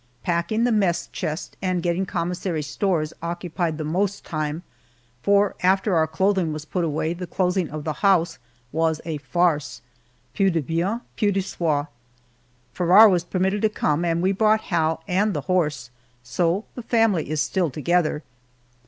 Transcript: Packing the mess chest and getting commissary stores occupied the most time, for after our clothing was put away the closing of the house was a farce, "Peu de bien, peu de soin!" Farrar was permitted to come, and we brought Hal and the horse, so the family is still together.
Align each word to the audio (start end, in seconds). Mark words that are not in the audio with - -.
Packing 0.23 0.63
the 0.63 0.71
mess 0.71 1.05
chest 1.13 1.57
and 1.61 1.83
getting 1.83 2.07
commissary 2.07 2.63
stores 2.63 3.13
occupied 3.21 3.77
the 3.77 3.83
most 3.83 4.25
time, 4.25 4.63
for 5.21 5.53
after 5.61 5.95
our 5.95 6.07
clothing 6.07 6.51
was 6.51 6.65
put 6.65 6.83
away 6.83 7.13
the 7.13 7.27
closing 7.27 7.69
of 7.69 7.83
the 7.83 7.93
house 8.01 8.39
was 8.71 8.99
a 9.05 9.19
farce, 9.19 9.83
"Peu 10.33 10.49
de 10.49 10.59
bien, 10.63 11.01
peu 11.17 11.31
de 11.31 11.39
soin!" 11.41 11.85
Farrar 12.73 13.09
was 13.09 13.23
permitted 13.23 13.61
to 13.61 13.69
come, 13.69 14.03
and 14.03 14.23
we 14.23 14.31
brought 14.31 14.61
Hal 14.61 15.03
and 15.07 15.35
the 15.35 15.41
horse, 15.41 15.91
so 16.23 16.65
the 16.73 16.81
family 16.81 17.29
is 17.29 17.39
still 17.39 17.69
together. 17.69 18.23